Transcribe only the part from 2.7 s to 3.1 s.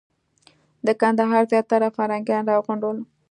ول.